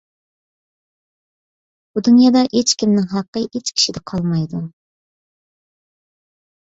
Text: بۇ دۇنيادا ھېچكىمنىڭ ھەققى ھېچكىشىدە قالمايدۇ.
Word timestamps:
بۇ 1.91 2.03
دۇنيادا 2.07 2.43
ھېچكىمنىڭ 2.55 3.07
ھەققى 3.13 3.45
ھېچكىشىدە 3.59 4.05
قالمايدۇ. 4.13 4.67